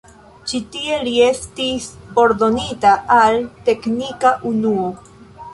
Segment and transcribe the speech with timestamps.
[0.51, 1.91] Ĉi tie li estis
[2.23, 4.91] ordonita al teknika unuo.